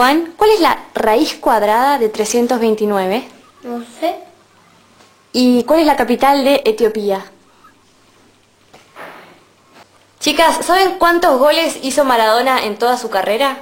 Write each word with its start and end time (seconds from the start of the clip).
Juan, 0.00 0.32
¿cuál 0.38 0.48
es 0.48 0.60
la 0.60 0.78
raíz 0.94 1.34
cuadrada 1.34 1.98
de 1.98 2.08
329? 2.08 3.22
No 3.64 3.84
sé. 4.00 4.16
¿Y 5.34 5.62
cuál 5.64 5.80
es 5.80 5.86
la 5.86 5.96
capital 5.96 6.42
de 6.42 6.62
Etiopía? 6.64 7.22
Chicas, 10.18 10.64
¿saben 10.64 10.96
cuántos 10.98 11.38
goles 11.38 11.80
hizo 11.82 12.06
Maradona 12.06 12.64
en 12.64 12.78
toda 12.78 12.96
su 12.96 13.10
carrera? 13.10 13.58